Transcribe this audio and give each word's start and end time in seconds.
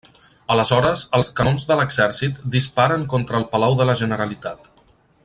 Aleshores 0.53 1.03
els 1.17 1.29
canons 1.39 1.65
de 1.71 1.77
l'exèrcit 1.81 2.41
disparen 2.57 3.07
contra 3.15 3.41
el 3.41 3.49
Palau 3.55 3.81
de 3.83 3.89
la 3.91 3.97
Generalitat. 4.05 4.73